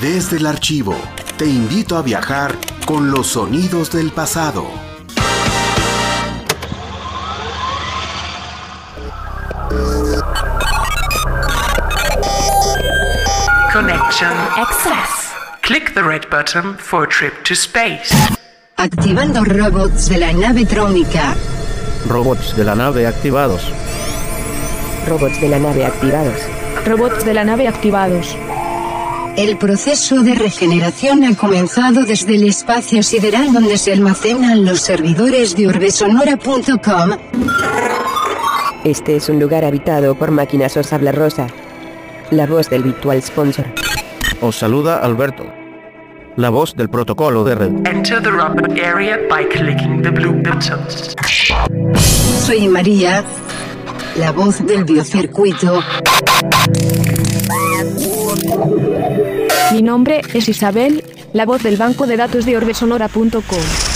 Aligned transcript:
Desde 0.00 0.36
el 0.36 0.46
archivo, 0.46 0.94
te 1.36 1.46
invito 1.46 1.96
a 1.96 2.02
viajar 2.02 2.54
con 2.86 3.10
los 3.10 3.26
sonidos 3.26 3.90
del 3.90 4.12
pasado. 4.12 4.64
Connection 13.72 14.30
access. 14.56 15.32
Click 15.62 15.92
the 15.94 16.02
red 16.04 16.30
button 16.30 16.76
for 16.78 17.02
a 17.02 17.08
trip 17.08 17.42
to 17.42 17.54
space. 17.54 18.14
Activando 18.76 19.42
robots 19.44 20.08
de 20.08 20.18
la 20.18 20.32
nave 20.32 20.64
trónica. 20.64 21.34
Robots 22.08 22.56
de 22.56 22.62
la 22.62 22.76
nave 22.76 23.08
activados. 23.08 23.62
Robots 25.08 25.40
de 25.40 25.48
la 25.48 25.58
nave 25.58 25.84
activados. 25.84 26.38
Robots 26.86 27.24
de 27.24 27.34
la 27.34 27.42
nave 27.42 27.66
activados. 27.66 28.36
El 29.38 29.56
proceso 29.56 30.24
de 30.24 30.34
regeneración 30.34 31.22
ha 31.22 31.36
comenzado 31.36 32.02
desde 32.02 32.34
el 32.34 32.42
espacio 32.42 33.04
sideral 33.04 33.52
donde 33.52 33.78
se 33.78 33.92
almacenan 33.92 34.64
los 34.64 34.80
servidores 34.80 35.54
de 35.54 35.68
orbesonora.com. 35.68 37.10
Este 38.82 39.14
es 39.14 39.28
un 39.28 39.38
lugar 39.38 39.64
habitado 39.64 40.16
por 40.16 40.32
máquinas 40.32 40.76
os 40.76 40.92
habla 40.92 41.12
Rosa, 41.12 41.46
la 42.32 42.48
voz 42.48 42.68
del 42.68 42.82
virtual 42.82 43.22
sponsor. 43.22 43.66
Os 44.40 44.56
saluda 44.56 44.96
Alberto, 44.96 45.46
la 46.34 46.50
voz 46.50 46.74
del 46.74 46.88
protocolo 46.88 47.44
de 47.44 47.54
red. 47.54 47.70
Enter 47.86 48.20
the 48.20 48.32
robot 48.32 48.72
area 48.72 49.18
by 49.30 49.46
clicking 49.48 50.02
the 50.02 50.10
blue 50.10 50.32
buttons. 50.32 51.14
Soy 52.44 52.66
María, 52.66 53.22
la 54.16 54.32
voz 54.32 54.66
del 54.66 54.82
biocircuito. 54.82 55.80
Mi 59.72 59.82
nombre 59.82 60.22
es 60.32 60.48
Isabel, 60.48 61.04
la 61.34 61.44
voz 61.44 61.62
del 61.62 61.76
banco 61.76 62.06
de 62.06 62.16
datos 62.16 62.46
de 62.46 62.56
orbesonora.com. 62.56 63.87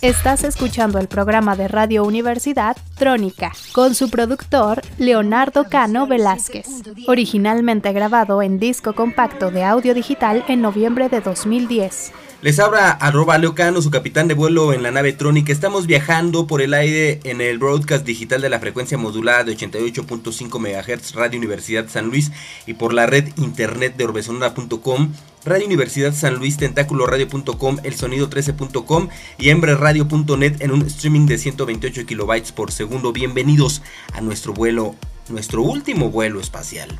Estás 0.00 0.44
escuchando 0.44 1.00
el 1.00 1.08
programa 1.08 1.56
de 1.56 1.66
Radio 1.66 2.04
Universidad 2.04 2.76
Trónica, 2.96 3.50
con 3.72 3.96
su 3.96 4.08
productor 4.10 4.80
Leonardo 4.96 5.64
Cano 5.68 6.06
Velázquez, 6.06 6.68
originalmente 7.08 7.92
grabado 7.92 8.40
en 8.40 8.60
disco 8.60 8.94
compacto 8.94 9.50
de 9.50 9.64
audio 9.64 9.94
digital 9.94 10.44
en 10.46 10.62
noviembre 10.62 11.08
de 11.08 11.20
2010. 11.20 12.12
Les 12.40 12.60
habla 12.60 12.92
arroba 12.92 13.36
Leocano, 13.38 13.82
su 13.82 13.90
capitán 13.90 14.28
de 14.28 14.34
vuelo 14.34 14.72
en 14.72 14.84
la 14.84 14.92
nave 14.92 15.12
Trónica. 15.12 15.52
Estamos 15.52 15.88
viajando 15.88 16.46
por 16.46 16.62
el 16.62 16.74
aire 16.74 17.18
en 17.24 17.40
el 17.40 17.58
broadcast 17.58 18.06
digital 18.06 18.40
de 18.40 18.48
la 18.48 18.60
frecuencia 18.60 18.96
modulada 18.96 19.42
de 19.42 19.56
88.5 19.56 20.60
MHz 20.60 21.14
Radio 21.14 21.36
Universidad 21.36 21.88
San 21.88 22.06
Luis 22.06 22.30
y 22.64 22.74
por 22.74 22.94
la 22.94 23.06
red 23.06 23.26
internet 23.38 23.96
de 23.96 24.04
orbesonora.com, 24.04 25.12
Radio 25.48 25.66
Universidad 25.66 26.12
San 26.12 26.34
Luis, 26.36 26.58
tentáculoradio.com, 26.58 27.78
elsonido13.com 27.78 29.08
y 29.38 29.48
embreradio.net 29.48 30.60
en 30.60 30.70
un 30.70 30.82
streaming 30.82 31.26
de 31.26 31.38
128 31.38 32.04
kilobytes 32.04 32.52
por 32.52 32.70
segundo. 32.70 33.12
Bienvenidos 33.12 33.82
a 34.12 34.20
nuestro 34.20 34.52
vuelo, 34.52 34.94
nuestro 35.28 35.62
último 35.62 36.10
vuelo 36.10 36.38
espacial. 36.40 36.98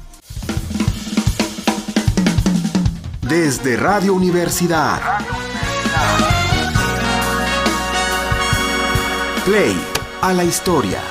Desde 3.20 3.76
Radio 3.76 4.14
Universidad. 4.14 5.00
Play 9.44 9.76
a 10.22 10.32
la 10.32 10.44
historia. 10.44 11.02